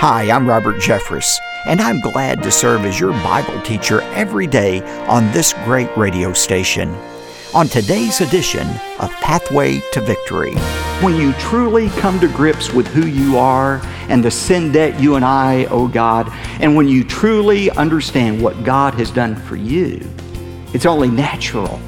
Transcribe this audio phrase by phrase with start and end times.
[0.00, 4.80] Hi, I'm Robert Jeffress, and I'm glad to serve as your Bible teacher every day
[5.06, 6.88] on this great radio station.
[7.52, 8.66] On today's edition
[8.98, 10.54] of Pathway to Victory,
[11.02, 15.16] when you truly come to grips with who you are and the sin debt you
[15.16, 16.30] and I owe God,
[16.60, 20.00] and when you truly understand what God has done for you,
[20.72, 21.78] it's only natural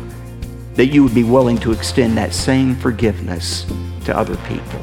[0.75, 3.65] that you would be willing to extend that same forgiveness
[4.05, 4.83] to other people.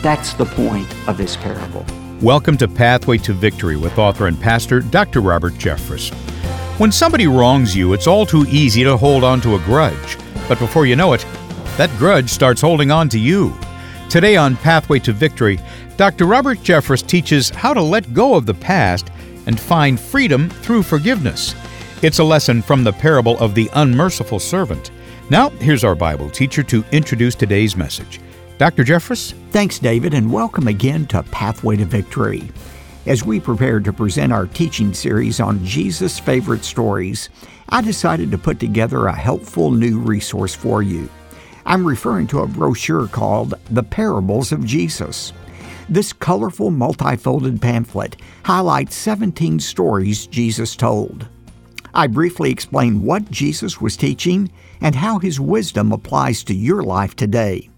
[0.00, 1.84] That's the point of this parable.
[2.22, 5.22] Welcome to Pathway to Victory with author and pastor Dr.
[5.22, 6.12] Robert Jeffress.
[6.78, 10.18] When somebody wrongs you, it's all too easy to hold on to a grudge.
[10.46, 11.24] But before you know it,
[11.78, 13.54] that grudge starts holding on to you.
[14.10, 15.58] Today on Pathway to Victory,
[15.96, 16.26] Dr.
[16.26, 19.08] Robert Jeffress teaches how to let go of the past
[19.46, 21.54] and find freedom through forgiveness.
[22.02, 24.90] It's a lesson from the parable of the unmerciful servant.
[25.30, 28.20] Now, here's our Bible teacher to introduce today's message.
[28.60, 28.84] Dr.
[28.84, 29.32] Jeffress?
[29.52, 32.46] Thanks, David, and welcome again to Pathway to Victory.
[33.06, 37.30] As we prepare to present our teaching series on Jesus' favorite stories,
[37.70, 41.08] I decided to put together a helpful new resource for you.
[41.64, 45.32] I'm referring to a brochure called The Parables of Jesus.
[45.88, 51.26] This colorful, multifolded pamphlet highlights 17 stories Jesus told.
[51.94, 57.16] I briefly explain what Jesus was teaching and how his wisdom applies to your life
[57.16, 57.69] today.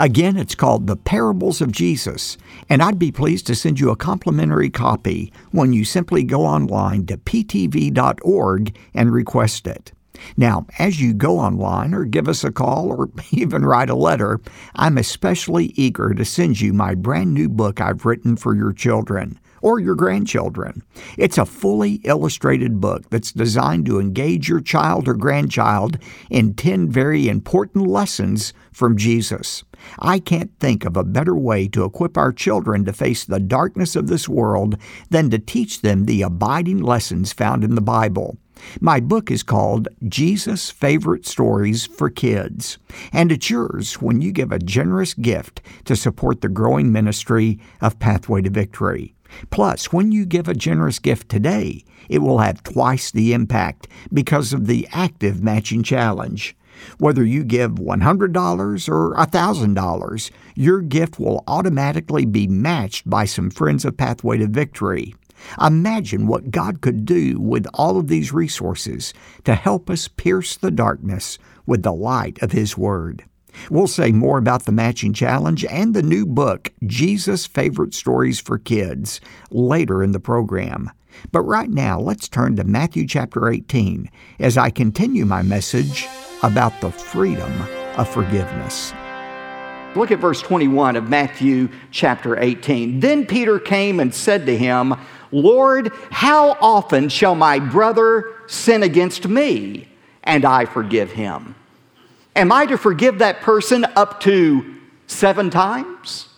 [0.00, 3.96] Again, it's called The Parables of Jesus, and I'd be pleased to send you a
[3.96, 9.90] complimentary copy when you simply go online to ptv.org and request it.
[10.36, 14.40] Now, as you go online or give us a call or even write a letter,
[14.76, 19.40] I'm especially eager to send you my brand new book I've written for your children
[19.62, 20.84] or your grandchildren.
[21.16, 25.98] It's a fully illustrated book that's designed to engage your child or grandchild
[26.30, 29.64] in 10 very important lessons from Jesus.
[29.98, 33.96] I can't think of a better way to equip our children to face the darkness
[33.96, 34.76] of this world
[35.10, 38.36] than to teach them the abiding lessons found in the Bible.
[38.80, 42.78] My book is called Jesus' Favorite Stories for Kids,
[43.12, 47.98] and it's yours when you give a generous gift to support the growing ministry of
[47.98, 49.14] Pathway to Victory.
[49.50, 54.52] Plus, when you give a generous gift today, it will have twice the impact because
[54.52, 56.56] of the active matching challenge.
[56.98, 63.84] Whether you give $100 or $1,000, your gift will automatically be matched by some friends
[63.84, 65.14] of Pathway to Victory.
[65.60, 70.70] Imagine what God could do with all of these resources to help us pierce the
[70.70, 73.24] darkness with the light of His Word.
[73.70, 78.58] We'll say more about the matching challenge and the new book, Jesus' Favorite Stories for
[78.58, 79.20] Kids,
[79.50, 80.90] later in the program.
[81.32, 86.06] But right now, let's turn to Matthew chapter 18 as I continue my message
[86.42, 87.52] about the freedom
[87.96, 88.92] of forgiveness.
[89.96, 93.00] Look at verse 21 of Matthew chapter 18.
[93.00, 94.94] Then Peter came and said to him,
[95.32, 99.88] Lord, how often shall my brother sin against me
[100.22, 101.54] and I forgive him?
[102.36, 106.28] Am I to forgive that person up to seven times?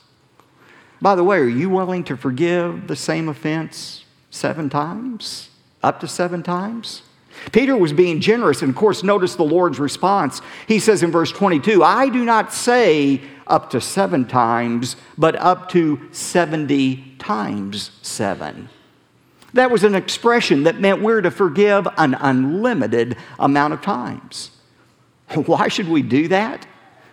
[1.02, 5.48] By the way, are you willing to forgive the same offense seven times?
[5.82, 7.02] Up to seven times?
[7.52, 10.42] Peter was being generous, and of course, notice the Lord's response.
[10.66, 15.68] He says in verse 22 I do not say up to seven times, but up
[15.70, 18.68] to 70 times seven.
[19.52, 24.52] That was an expression that meant we're to forgive an unlimited amount of times.
[25.46, 26.66] Why should we do that?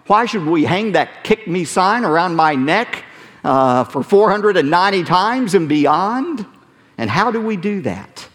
[0.08, 3.04] Why should we hang that kick me sign around my neck
[3.44, 6.46] uh, for 490 times and beyond?
[6.98, 8.28] And how do we do that?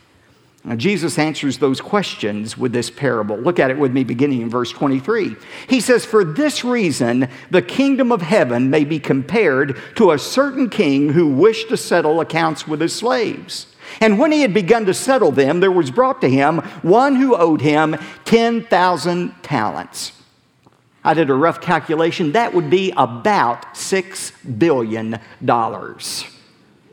[0.65, 3.37] Now, Jesus answers those questions with this parable.
[3.37, 5.35] Look at it with me beginning in verse 23.
[5.67, 10.71] He says, For this reason, the kingdom of heaven may be compared to a certain
[10.71, 13.72] king who wished to settle accounts with his slaves.
[14.01, 17.37] And when he had begun to settle them, there was brought to him one who
[17.37, 20.13] owed him 10,000 talents.
[21.05, 22.33] I did a rough calculation.
[22.33, 25.19] That would be about $6 billion.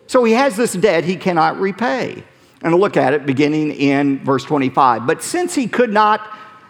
[0.08, 2.24] So he has this debt he cannot repay.
[2.62, 5.06] And look at it beginning in verse 25.
[5.06, 6.22] But since he could not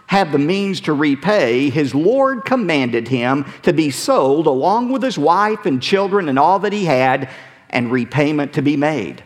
[0.07, 5.18] have the means to repay, his Lord commanded him to be sold along with his
[5.18, 7.30] wife and children and all that he had,
[7.69, 9.24] and repayment to be made.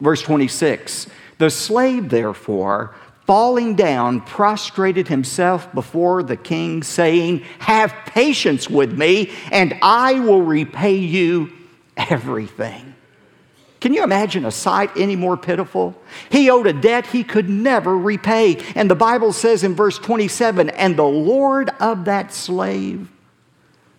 [0.00, 1.08] Verse 26
[1.38, 2.94] The slave, therefore,
[3.26, 10.42] falling down, prostrated himself before the king, saying, Have patience with me, and I will
[10.42, 11.52] repay you
[11.96, 12.94] everything.
[13.80, 15.94] Can you imagine a sight any more pitiful?
[16.30, 18.60] He owed a debt he could never repay.
[18.74, 23.08] And the Bible says in verse 27 And the Lord of that slave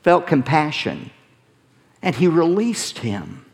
[0.01, 1.11] felt compassion,
[2.01, 3.45] and he released him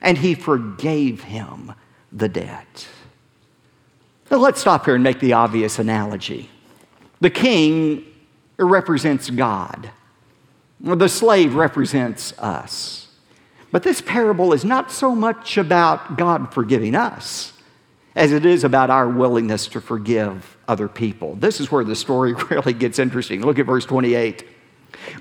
[0.00, 1.72] and he forgave him
[2.12, 2.88] the debt.
[4.30, 6.50] Now let's stop here and make the obvious analogy.
[7.20, 8.04] The king
[8.58, 9.90] represents God,
[10.80, 13.08] the slave represents us.
[13.70, 17.52] But this parable is not so much about God forgiving us
[18.16, 21.36] as it is about our willingness to forgive other people.
[21.36, 23.42] This is where the story really gets interesting.
[23.42, 24.44] Look at verse 28.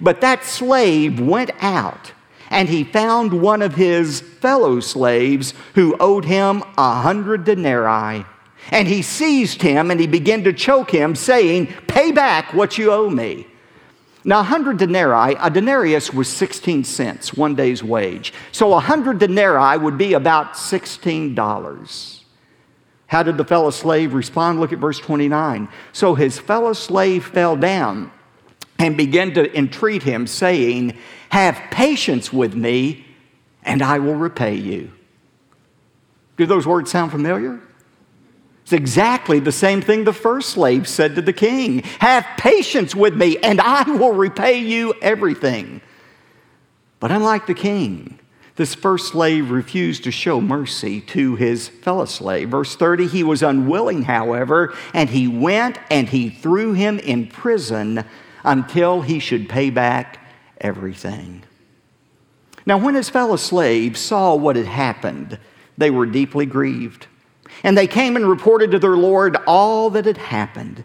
[0.02, 2.14] But that slave went out
[2.50, 8.26] and he found one of his fellow slaves who owed him a hundred denarii.
[8.72, 12.92] And he seized him and he began to choke him, saying, Pay back what you
[12.92, 13.48] owe me.
[14.24, 18.34] Now, a 100 denarii, a denarius was 16 cents, one day's wage.
[18.52, 22.24] So a 100 denarii would be about $16.
[23.08, 24.60] How did the fellow slave respond?
[24.60, 25.70] Look at verse 29.
[25.94, 28.12] So his fellow slave fell down
[28.80, 30.98] and began to entreat him, saying,
[31.30, 33.06] Have patience with me,
[33.64, 34.92] and I will repay you.
[36.38, 37.60] Do those words sound familiar?
[38.64, 43.16] It's exactly the same thing the first slave said to the king Have patience with
[43.16, 45.82] me, and I will repay you everything.
[47.00, 48.20] But unlike the king,
[48.58, 52.50] this first slave refused to show mercy to his fellow slave.
[52.50, 58.04] Verse 30 He was unwilling, however, and he went and he threw him in prison
[58.48, 60.20] until he should pay back
[60.60, 61.44] everything.
[62.66, 65.40] Now, when his fellow slaves saw what had happened,
[65.78, 67.08] they were deeply grieved.
[67.64, 70.84] And they came and reported to their Lord all that had happened.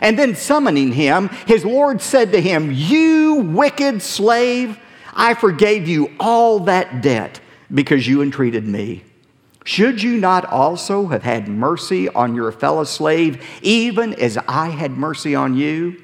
[0.00, 4.78] And then summoning him, his Lord said to him, You wicked slave,
[5.12, 7.40] I forgave you all that debt
[7.72, 9.04] because you entreated me.
[9.64, 14.92] Should you not also have had mercy on your fellow slave, even as I had
[14.92, 16.01] mercy on you?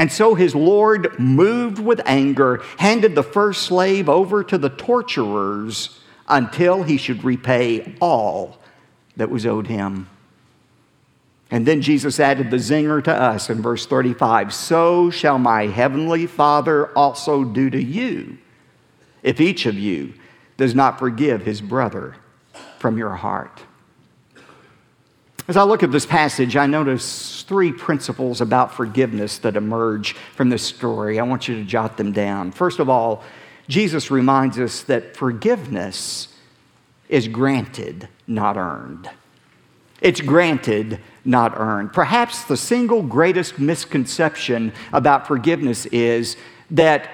[0.00, 6.00] And so his Lord, moved with anger, handed the first slave over to the torturers
[6.26, 8.56] until he should repay all
[9.18, 10.08] that was owed him.
[11.50, 16.26] And then Jesus added the zinger to us in verse 35 So shall my heavenly
[16.26, 18.38] Father also do to you
[19.22, 20.14] if each of you
[20.56, 22.16] does not forgive his brother
[22.78, 23.64] from your heart.
[25.50, 30.48] As I look at this passage, I notice three principles about forgiveness that emerge from
[30.48, 31.18] this story.
[31.18, 32.52] I want you to jot them down.
[32.52, 33.24] First of all,
[33.68, 36.28] Jesus reminds us that forgiveness
[37.08, 39.10] is granted, not earned.
[40.00, 41.92] It's granted, not earned.
[41.92, 46.36] Perhaps the single greatest misconception about forgiveness is
[46.70, 47.10] that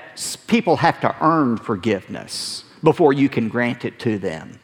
[0.47, 4.61] people have to earn forgiveness before you can grant it to them.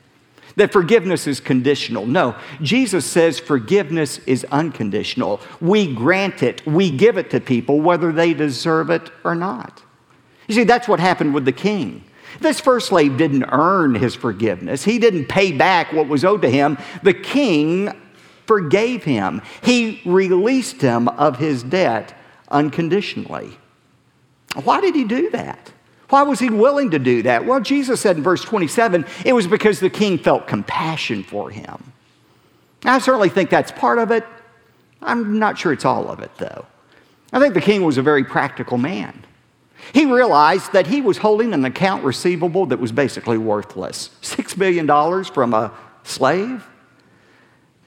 [0.57, 2.07] That forgiveness is conditional.
[2.07, 5.41] No, Jesus says forgiveness is unconditional.
[5.61, 9.83] We grant it, we give it to people whether they deserve it or not.
[10.49, 12.05] You see, that's what happened with the king.
[12.41, 14.85] This first slave didn't earn his forgiveness.
[14.85, 16.79] He didn't pay back what was owed to him.
[17.03, 17.93] The king
[18.47, 19.43] forgave him.
[19.63, 22.15] He released him of his debt
[22.49, 23.59] unconditionally.
[24.65, 25.73] Why did he do that?
[26.13, 27.47] Why was he willing to do that?
[27.47, 31.91] Well, Jesus said in verse 27 it was because the king felt compassion for him.
[32.85, 34.23] I certainly think that's part of it.
[35.01, 36.67] I'm not sure it's all of it, though.
[37.33, 39.25] I think the king was a very practical man.
[39.95, 45.25] He realized that he was holding an account receivable that was basically worthless $6 million
[45.25, 45.73] from a
[46.03, 46.69] slave.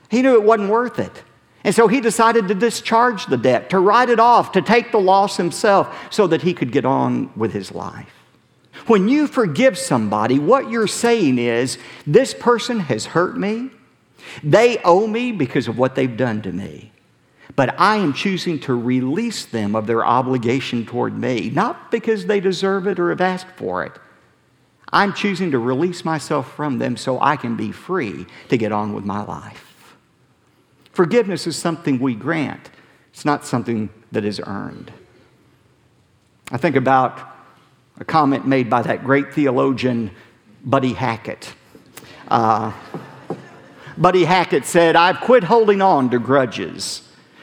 [0.10, 1.24] He knew it wasn't worth it.
[1.64, 5.00] And so he decided to discharge the debt, to write it off, to take the
[5.00, 8.15] loss himself so that he could get on with his life.
[8.88, 13.72] When you forgive somebody, what you're saying is, this person has hurt me.
[14.44, 16.92] They owe me because of what they've done to me.
[17.56, 22.40] But I am choosing to release them of their obligation toward me, not because they
[22.40, 23.94] deserve it or have asked for it.
[24.92, 28.94] I'm choosing to release myself from them so I can be free to get on
[28.94, 29.96] with my life.
[30.92, 32.70] Forgiveness is something we grant,
[33.12, 34.92] it's not something that is earned.
[36.52, 37.35] I think about
[37.98, 40.12] a comment made by that great theologian,
[40.64, 41.54] Buddy Hackett.
[42.28, 42.74] Uh,
[43.98, 47.02] Buddy Hackett said, I've quit holding on to grudges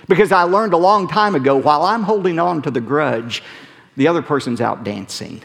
[0.09, 3.43] because I learned a long time ago while I'm holding on to the grudge,
[3.97, 5.41] the other person's out dancing.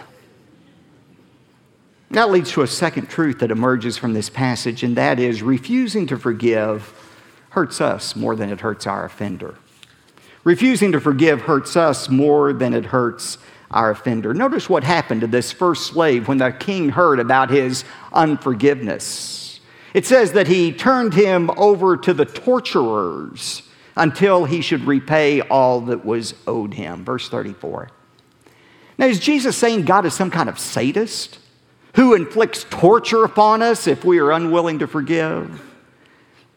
[2.11, 6.07] That leads to a second truth that emerges from this passage, and that is refusing
[6.07, 6.93] to forgive
[7.49, 9.55] hurts us more than it hurts our offender.
[10.43, 13.37] Refusing to forgive hurts us more than it hurts
[13.71, 14.33] our offender.
[14.33, 17.83] Notice what happened to this first slave when the king heard about his
[18.13, 19.59] unforgiveness.
[19.93, 23.63] It says that he turned him over to the torturers
[23.95, 27.03] until he should repay all that was owed him.
[27.03, 27.89] Verse 34.
[28.97, 31.39] Now, is Jesus saying God is some kind of sadist
[31.95, 35.61] Who inflicts torture upon us if we are unwilling to forgive?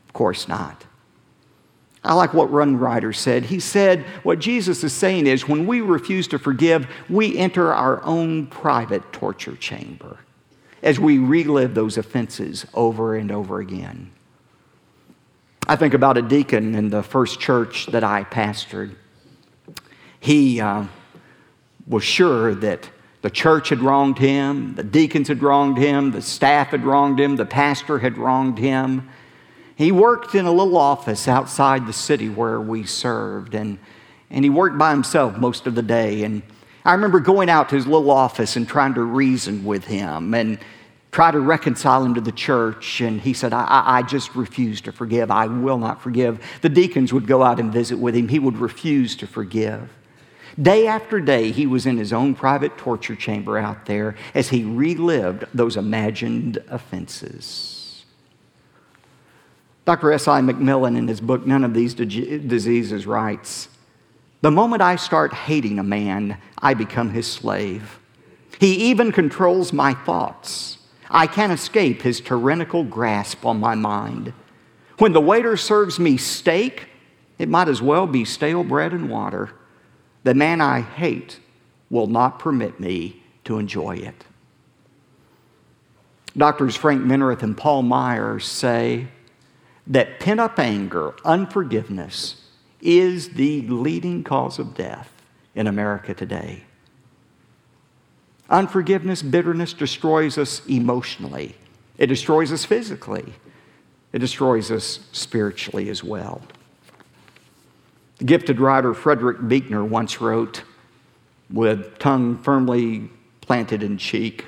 [0.07, 0.85] Of course not.
[2.03, 3.45] I like what Run Ryder said.
[3.45, 8.03] He said, What Jesus is saying is when we refuse to forgive, we enter our
[8.05, 10.19] own private torture chamber
[10.83, 14.11] as we relive those offenses over and over again.
[15.69, 18.95] I think about a deacon in the first church that I pastored.
[20.19, 20.87] He uh,
[21.87, 22.89] was sure that
[23.23, 27.37] the church had wronged him, the deacons had wronged him, the staff had wronged him,
[27.37, 29.11] the pastor had wronged him.
[29.81, 33.79] He worked in a little office outside the city where we served, and,
[34.29, 36.23] and he worked by himself most of the day.
[36.25, 36.43] And
[36.85, 40.59] I remember going out to his little office and trying to reason with him and
[41.13, 43.01] try to reconcile him to the church.
[43.01, 45.31] And he said, I, I just refuse to forgive.
[45.31, 46.45] I will not forgive.
[46.61, 49.89] The deacons would go out and visit with him, he would refuse to forgive.
[50.61, 54.63] Day after day, he was in his own private torture chamber out there as he
[54.63, 57.80] relived those imagined offenses.
[59.85, 60.13] Dr.
[60.13, 60.41] S.I.
[60.41, 63.69] McMillen, in his book, None of These Diseases, writes
[64.43, 67.99] The moment I start hating a man, I become his slave.
[68.59, 70.79] He even controls my thoughts.
[71.09, 74.33] I can't escape his tyrannical grasp on my mind.
[74.99, 76.89] When the waiter serves me steak,
[77.39, 79.51] it might as well be stale bread and water.
[80.25, 81.41] The man I hate
[81.89, 84.25] will not permit me to enjoy it.
[86.37, 89.09] Doctors Frank Minirth and Paul Meier say
[89.91, 92.37] that pent up anger, unforgiveness,
[92.81, 95.13] is the leading cause of death
[95.55, 96.63] in America today.
[98.49, 101.57] Unforgiveness, bitterness destroys us emotionally,
[101.99, 103.35] it destroys us physically,
[104.13, 106.41] it destroys us spiritually as well.
[108.19, 110.63] The gifted writer Frederick Buechner once wrote,
[111.51, 114.47] with tongue firmly planted in cheek,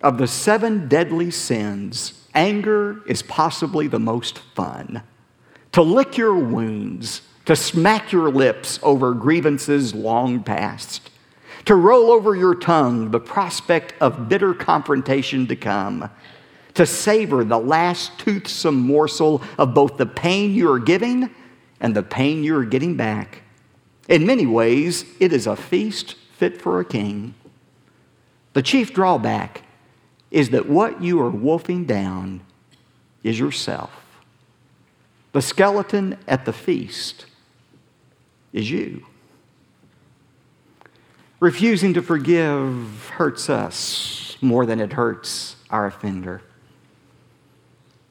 [0.00, 5.02] of the seven deadly sins, Anger is possibly the most fun.
[5.72, 11.10] To lick your wounds, to smack your lips over grievances long past,
[11.64, 16.10] to roll over your tongue the prospect of bitter confrontation to come,
[16.74, 21.30] to savor the last toothsome morsel of both the pain you are giving
[21.80, 23.42] and the pain you are getting back.
[24.08, 27.34] In many ways, it is a feast fit for a king.
[28.54, 29.62] The chief drawback
[30.32, 32.40] is that what you are wolfing down
[33.22, 33.92] is yourself.
[35.32, 37.26] The skeleton at the feast
[38.52, 39.06] is you.
[41.38, 46.42] Refusing to forgive hurts us more than it hurts our offender.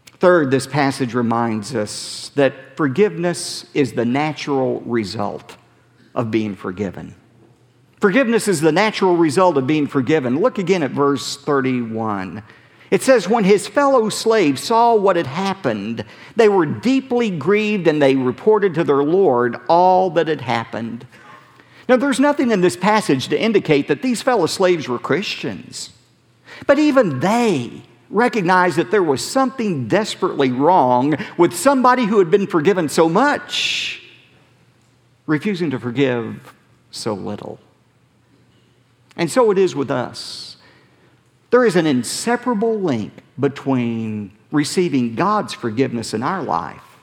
[0.05, 5.57] Third, this passage reminds us that forgiveness is the natural result
[6.13, 7.15] of being forgiven.
[8.01, 10.39] Forgiveness is the natural result of being forgiven.
[10.39, 12.41] Look again at verse 31.
[12.89, 16.03] It says, When his fellow slaves saw what had happened,
[16.35, 21.05] they were deeply grieved and they reported to their Lord all that had happened.
[21.87, 25.91] Now, there's nothing in this passage to indicate that these fellow slaves were Christians.
[26.65, 32.47] But even they recognized that there was something desperately wrong with somebody who had been
[32.47, 34.01] forgiven so much,
[35.27, 36.55] refusing to forgive
[36.89, 37.59] so little.
[39.21, 40.57] And so it is with us.
[41.51, 46.97] There is an inseparable link between receiving God's forgiveness in our life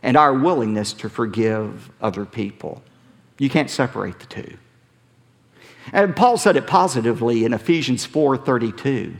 [0.00, 2.84] and our willingness to forgive other people.
[3.40, 4.58] You can't separate the two.
[5.92, 9.16] And Paul said it positively in Ephesians 4:32.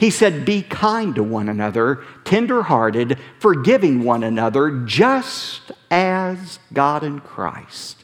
[0.00, 7.20] He said, Be kind to one another, tenderhearted, forgiving one another, just as God in
[7.20, 8.02] Christ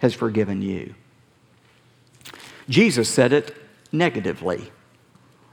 [0.00, 0.96] has forgiven you.
[2.70, 3.54] Jesus said it
[3.92, 4.70] negatively.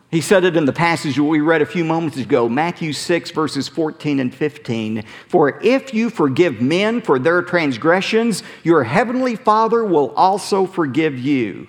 [0.10, 3.68] He said it in the passage we read a few moments ago, Matthew 6, verses
[3.68, 5.04] 14 and 15.
[5.28, 11.68] For if you forgive men for their transgressions, your heavenly Father will also forgive you.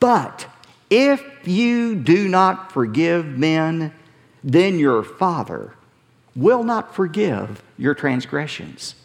[0.00, 0.48] But
[0.90, 3.92] if you do not forgive men,
[4.42, 5.74] then your Father
[6.34, 8.96] will not forgive your transgressions.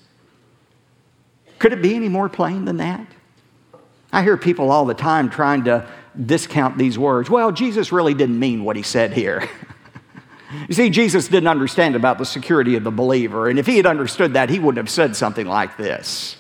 [1.60, 3.06] Could it be any more plain than that?
[4.14, 5.88] I hear people all the time trying to
[6.26, 7.32] discount these words.
[7.32, 9.50] Well, Jesus really didn't mean what he said here.
[10.70, 13.88] you see, Jesus didn't understand about the security of the believer, and if he had
[13.88, 16.38] understood that, he wouldn't have said something like this.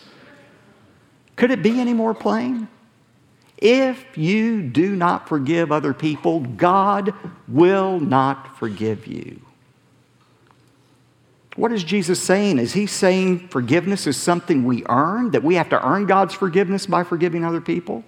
[1.35, 2.67] Could it be any more plain?
[3.57, 7.15] If you do not forgive other people, God
[7.47, 9.41] will not forgive you.
[11.55, 12.57] What is Jesus saying?
[12.57, 16.85] Is he saying forgiveness is something we earn, that we have to earn God's forgiveness
[16.85, 18.03] by forgiving other people?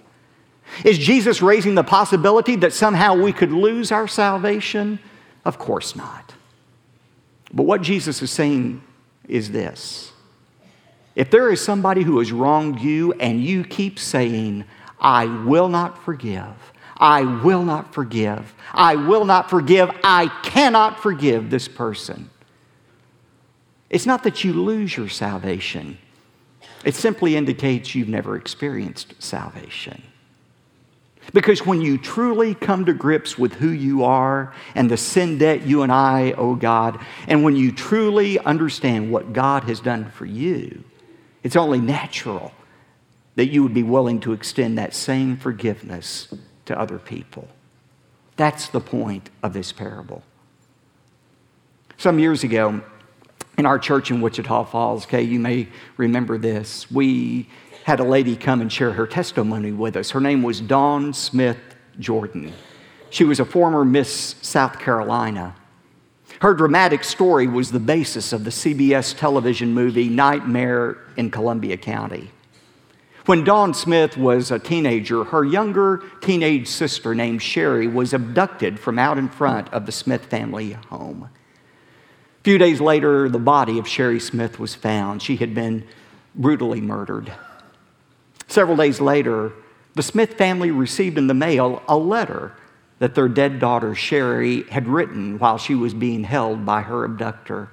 [0.84, 4.98] Is Jesus raising the possibility that somehow we could lose our salvation?
[5.44, 6.34] Of course not.
[7.52, 8.82] But what Jesus is saying
[9.28, 10.12] is this
[11.14, 14.64] if there is somebody who has wronged you and you keep saying,
[15.00, 21.48] I will not forgive, I will not forgive, I will not forgive, I cannot forgive
[21.48, 22.28] this person,
[23.90, 25.98] it's not that you lose your salvation,
[26.84, 30.02] it simply indicates you've never experienced salvation.
[31.32, 35.66] Because when you truly come to grips with who you are and the sin debt
[35.66, 40.24] you and I owe God, and when you truly understand what God has done for
[40.24, 40.84] you,
[41.42, 42.52] it's only natural
[43.34, 46.28] that you would be willing to extend that same forgiveness
[46.64, 47.48] to other people.
[48.36, 50.22] That's the point of this parable.
[51.96, 52.82] Some years ago,
[53.56, 56.90] in our church in Wichita Falls, okay, you may remember this.
[56.90, 57.48] We
[57.84, 60.10] had a lady come and share her testimony with us.
[60.10, 61.58] Her name was Dawn Smith
[61.98, 62.52] Jordan.
[63.10, 65.54] She was a former Miss South Carolina.
[66.40, 72.30] Her dramatic story was the basis of the CBS television movie Nightmare in Columbia County.
[73.24, 78.98] When Dawn Smith was a teenager, her younger teenage sister named Shari was abducted from
[78.98, 81.30] out in front of the Smith family home.
[82.46, 85.20] A few days later, the body of Shari Smith was found.
[85.20, 85.82] She had been
[86.36, 87.32] brutally murdered.
[88.46, 89.52] Several days later,
[89.96, 92.52] the Smith family received in the mail a letter
[93.00, 97.68] that their dead daughter Shari had written while she was being held by her abductor.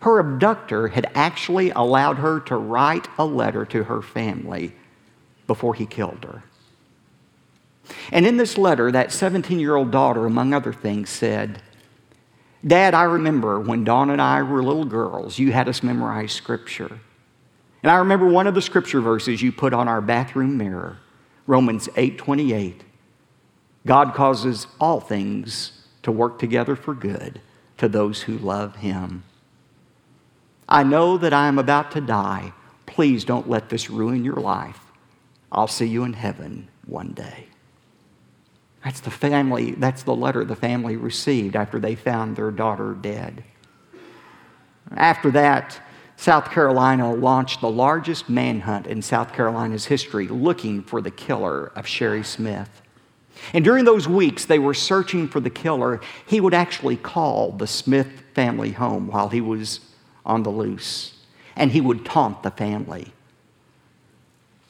[0.00, 4.72] Her abductor had actually allowed her to write a letter to her family
[5.46, 6.44] before he killed her.
[8.10, 11.60] And in this letter, that 17 year old daughter, among other things, said,
[12.66, 16.98] Dad, I remember when Dawn and I were little girls, you had us memorize scripture.
[17.82, 20.98] And I remember one of the scripture verses you put on our bathroom mirror,
[21.46, 22.82] Romans 8:28.
[23.86, 27.40] God causes all things to work together for good
[27.78, 29.22] to those who love him.
[30.68, 32.52] I know that I am about to die.
[32.86, 34.80] Please don't let this ruin your life.
[35.52, 37.46] I'll see you in heaven one day.
[38.86, 43.42] That's the family, that's the letter the family received after they found their daughter dead.
[44.96, 45.80] After that,
[46.14, 51.84] South Carolina launched the largest manhunt in South Carolina's history looking for the killer of
[51.84, 52.70] Shari Smith.
[53.52, 57.66] And during those weeks they were searching for the killer, he would actually call the
[57.66, 59.80] Smith family home while he was
[60.24, 61.14] on the loose.
[61.56, 63.12] And he would taunt the family,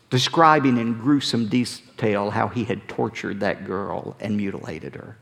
[0.09, 1.51] describing in gruesome
[1.97, 5.17] detail how he had tortured that girl and mutilated her.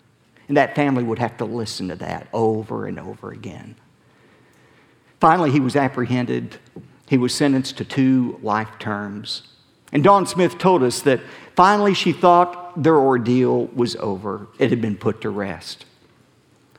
[0.48, 3.76] And that family would have to listen to that over and over again.
[5.20, 6.58] Finally, he was apprehended.
[7.08, 9.44] He was sentenced to two life terms.
[9.92, 11.20] And Dawn Smith told us that
[11.54, 14.48] finally she thought their ordeal was over.
[14.58, 15.86] It had been put to rest.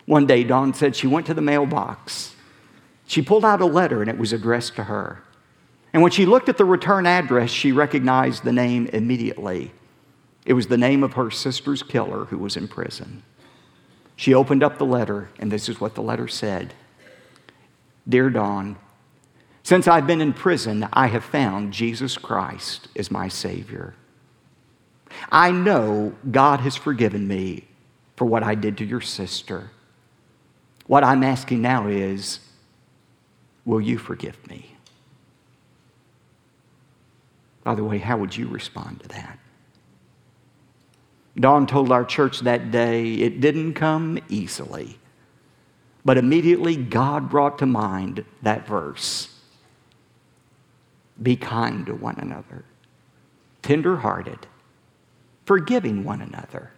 [0.05, 2.35] One day, Dawn said she went to the mailbox.
[3.07, 5.23] She pulled out a letter and it was addressed to her.
[5.93, 9.71] And when she looked at the return address, she recognized the name immediately.
[10.45, 13.23] It was the name of her sister's killer who was in prison.
[14.15, 16.73] She opened up the letter, and this is what the letter said
[18.07, 18.77] Dear Dawn,
[19.63, 23.95] since I've been in prison, I have found Jesus Christ is my Savior.
[25.31, 27.65] I know God has forgiven me
[28.15, 29.71] for what I did to your sister.
[30.85, 32.41] What I'm asking now is,
[33.65, 34.75] will you forgive me?
[37.63, 39.39] By the way, how would you respond to that?
[41.37, 44.97] Dawn told our church that day it didn't come easily.
[46.05, 49.29] But immediately God brought to mind that verse
[51.21, 52.63] Be kind to one another,
[53.61, 54.47] tenderhearted,
[55.45, 56.71] forgiving one another,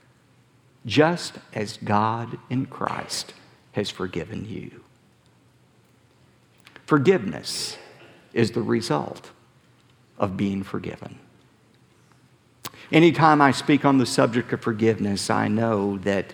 [0.86, 3.34] just as God in Christ
[3.74, 4.84] has forgiven you.
[6.86, 7.78] Forgiveness
[8.34, 9.32] is the result
[10.18, 11.20] of being forgiven.
[12.92, 16.34] Anytime I speak on the subject of forgiveness, I know that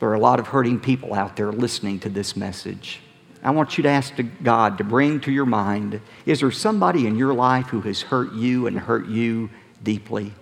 [0.00, 3.00] there are a lot of hurting people out there listening to this message.
[3.42, 7.16] I want you to ask God to bring to your mind is there somebody in
[7.16, 9.50] your life who has hurt you and hurt you
[9.82, 10.32] deeply?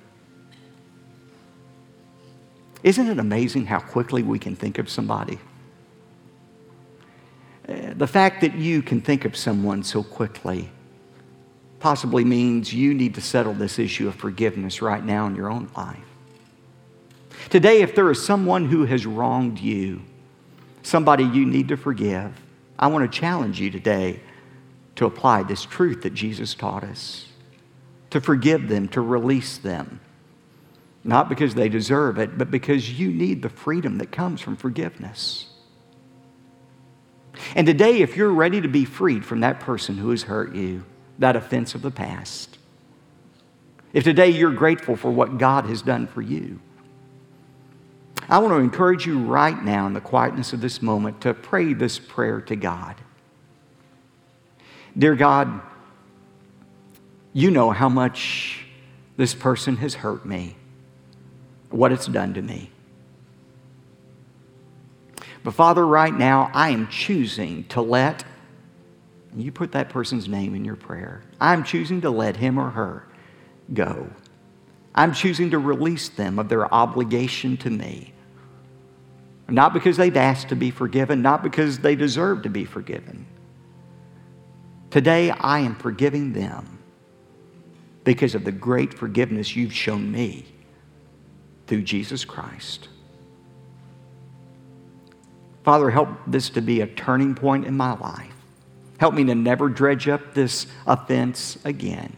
[2.83, 5.39] Isn't it amazing how quickly we can think of somebody?
[7.69, 10.71] Uh, the fact that you can think of someone so quickly
[11.83, 15.69] possibly means you need to settle this issue of forgiveness right now in your own
[15.77, 15.99] life.
[17.51, 20.01] Today, if there is someone who has wronged you,
[20.83, 22.33] somebody you need to forgive,
[22.79, 24.21] I want to challenge you today
[24.95, 27.27] to apply this truth that Jesus taught us.
[28.13, 29.99] to forgive them, to release them.
[31.03, 35.47] Not because they deserve it, but because you need the freedom that comes from forgiveness.
[37.57, 40.85] And today, if you're ready to be freed from that person who has hurt you,
[41.19, 42.59] that offense of the past,
[43.93, 46.61] if today you're grateful for what God has done for you,
[48.29, 51.75] I want to encourage you right now in the quietness of this moment to pray
[51.75, 52.97] this prayer to God.
[54.97, 55.61] Dear God,
[57.33, 58.65] you know how much
[59.17, 60.57] this person has hurt me,
[61.71, 62.71] what it's done to me.
[65.45, 68.25] But Father, right now, I am choosing to let,
[69.35, 73.07] you put that person's name in your prayer, I'm choosing to let him or her
[73.73, 74.11] go.
[74.95, 78.13] I'm choosing to release them of their obligation to me.
[79.49, 83.27] Not because they've asked to be forgiven, not because they deserve to be forgiven.
[84.91, 86.79] Today, I am forgiving them
[88.05, 90.45] because of the great forgiveness you've shown me
[91.67, 92.89] through Jesus Christ.
[95.65, 98.35] Father, help this to be a turning point in my life.
[99.03, 102.17] Help me to never dredge up this offense again.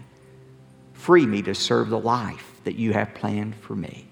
[0.92, 4.06] Free me to serve the life that you have planned for me.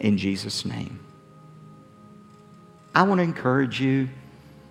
[0.00, 0.98] In Jesus' name.
[2.92, 4.08] I want to encourage you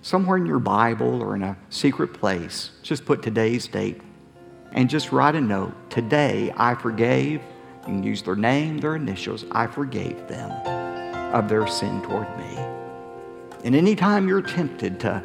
[0.01, 4.01] somewhere in your Bible or in a secret place, just put today's date
[4.73, 5.73] and just write a note.
[5.89, 7.41] Today I forgave.
[7.85, 9.45] Can use their name, their initials.
[9.53, 10.51] I forgave them
[11.33, 12.74] of their sin toward me.
[13.65, 15.23] And anytime you're tempted to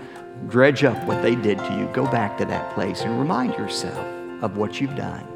[0.48, 3.98] dredge up what they did to you, go back to that place and remind yourself
[4.42, 5.26] of what you've done.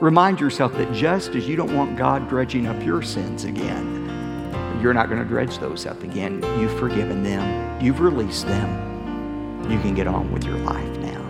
[0.00, 4.92] Remind yourself that just as you don't want God dredging up your sins again, you're
[4.92, 6.42] not going to dredge those up again.
[6.58, 9.70] You've forgiven them, you've released them.
[9.70, 11.22] You can get on with your life now.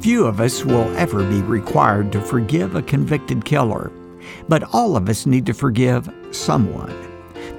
[0.00, 3.92] Few of us will ever be required to forgive a convicted killer,
[4.48, 7.09] but all of us need to forgive someone.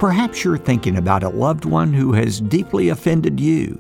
[0.02, 3.80] Perhaps you're thinking about a loved one who has deeply offended you.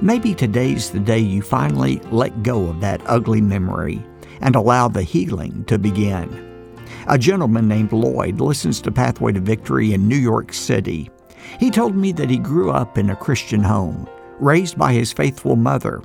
[0.00, 4.00] Maybe today's the day you finally let go of that ugly memory
[4.42, 6.72] and allow the healing to begin.
[7.08, 11.10] A gentleman named Lloyd listens to Pathway to Victory in New York City.
[11.58, 15.56] He told me that he grew up in a Christian home, raised by his faithful
[15.56, 16.00] mother,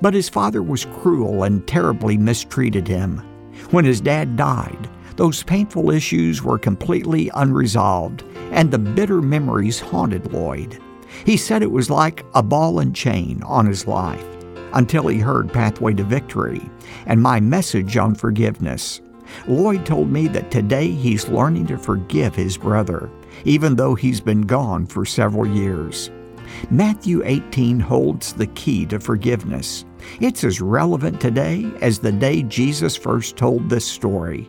[0.00, 3.18] but his father was cruel and terribly mistreated him.
[3.72, 4.88] When his dad died,
[5.20, 10.80] those painful issues were completely unresolved, and the bitter memories haunted Lloyd.
[11.26, 14.24] He said it was like a ball and chain on his life
[14.72, 16.62] until he heard Pathway to Victory
[17.04, 19.02] and my message on forgiveness.
[19.46, 23.10] Lloyd told me that today he's learning to forgive his brother,
[23.44, 26.10] even though he's been gone for several years.
[26.70, 29.84] Matthew 18 holds the key to forgiveness.
[30.18, 34.48] It's as relevant today as the day Jesus first told this story.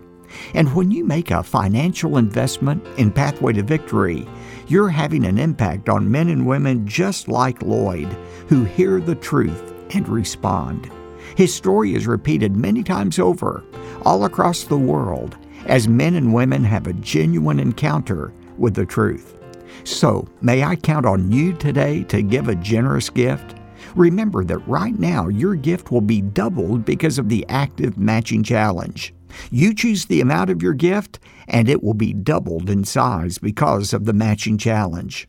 [0.53, 4.27] And when you make a financial investment in Pathway to Victory,
[4.67, 8.07] you're having an impact on men and women just like Lloyd
[8.47, 10.91] who hear the truth and respond.
[11.35, 13.63] His story is repeated many times over,
[14.03, 19.37] all across the world, as men and women have a genuine encounter with the truth.
[19.83, 23.55] So, may I count on you today to give a generous gift?
[23.95, 29.13] Remember that right now your gift will be doubled because of the active matching challenge.
[29.49, 33.93] You choose the amount of your gift, and it will be doubled in size because
[33.93, 35.27] of the matching challenge.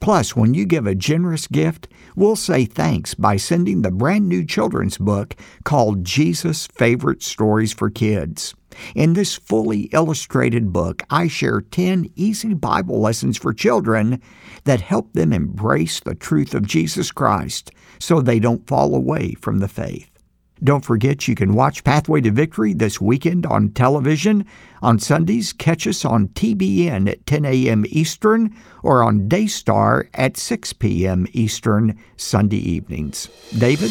[0.00, 4.44] Plus, when you give a generous gift, we'll say thanks by sending the brand new
[4.44, 5.34] children's book
[5.64, 8.54] called Jesus' Favorite Stories for Kids.
[8.94, 14.20] In this fully illustrated book, I share 10 easy Bible lessons for children
[14.64, 19.58] that help them embrace the truth of Jesus Christ so they don't fall away from
[19.58, 20.11] the faith.
[20.62, 24.46] Don't forget you can watch Pathway to Victory this weekend on television.
[24.80, 27.84] On Sundays, catch us on TBN at 10 a.m.
[27.88, 31.26] Eastern or on Daystar at 6 p.m.
[31.32, 33.28] Eastern Sunday evenings.
[33.58, 33.90] David?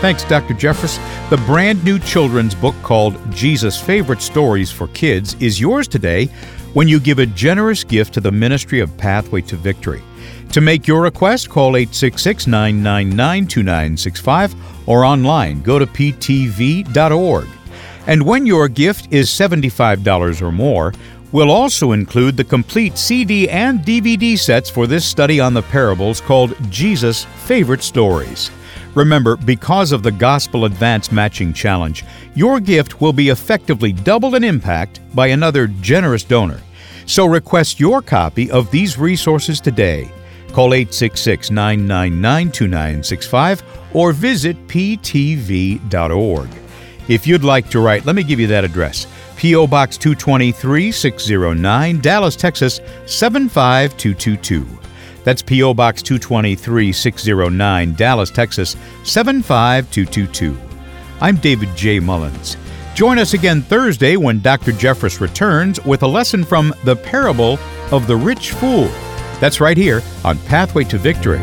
[0.00, 0.54] Thanks, Dr.
[0.54, 0.98] Jeffress.
[1.30, 6.26] The brand new children's book called Jesus' Favorite Stories for Kids is yours today
[6.74, 10.02] when you give a generous gift to the ministry of Pathway to Victory.
[10.52, 14.54] To make your request, call 866 999 2965
[14.88, 17.48] or online, go to ptv.org.
[18.06, 20.94] And when your gift is $75 or more,
[21.32, 26.22] we'll also include the complete CD and DVD sets for this study on the parables
[26.22, 28.50] called Jesus' Favorite Stories.
[28.94, 32.02] Remember, because of the Gospel Advance Matching Challenge,
[32.34, 36.62] your gift will be effectively doubled in impact by another generous donor.
[37.04, 40.10] So request your copy of these resources today
[40.52, 46.48] Call 866 999 2965 or visit ptv.org.
[47.08, 49.06] If you'd like to write, let me give you that address.
[49.36, 49.66] P.O.
[49.66, 54.66] Box 223 609, Dallas, Texas 75222.
[55.24, 55.74] That's P.O.
[55.74, 60.58] Box 223 609, Dallas, Texas 75222.
[61.20, 62.00] I'm David J.
[62.00, 62.56] Mullins.
[62.94, 64.72] Join us again Thursday when Dr.
[64.72, 67.58] Jeffress returns with a lesson from the parable
[67.92, 68.90] of the rich fool.
[69.40, 71.40] That's right here on Pathway to Victory.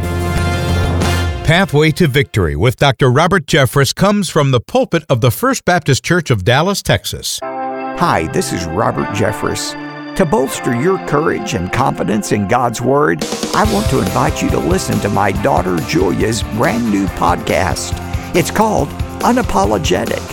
[1.45, 3.11] Pathway to Victory with Dr.
[3.11, 7.39] Robert Jeffress comes from the pulpit of the First Baptist Church of Dallas, Texas.
[7.43, 9.75] Hi, this is Robert Jeffress.
[10.15, 14.59] To bolster your courage and confidence in God's Word, I want to invite you to
[14.59, 17.93] listen to my daughter Julia's brand new podcast.
[18.35, 20.27] It's called Unapologetic.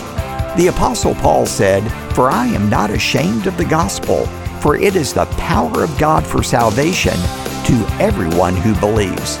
[0.57, 4.25] The Apostle Paul said, For I am not ashamed of the gospel,
[4.61, 7.19] for it is the power of God for salvation
[7.65, 9.37] to everyone who believes.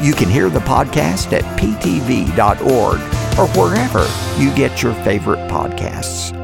[0.00, 3.00] You can hear the podcast at ptv.org
[3.38, 4.06] or wherever
[4.42, 6.41] you get your favorite podcasts.